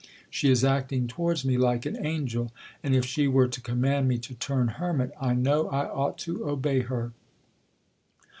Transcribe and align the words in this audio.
She 0.31 0.49
is 0.49 0.63
acting 0.65 1.05
towards 1.05 1.45
me 1.45 1.59
like 1.59 1.85
an 1.85 2.03
angel; 2.03 2.51
and 2.81 2.95
if 2.95 3.05
she 3.05 3.27
were 3.27 3.47
to 3.47 3.61
command 3.61 4.07
me 4.07 4.17
to 4.17 4.33
turn 4.33 4.67
hermit, 4.69 5.11
I 5.21 5.35
know 5.35 5.69
I 5.69 5.85
ought 5.87 6.17
to 6.25 6.49
obey 6.49 6.79
her. 6.79 7.11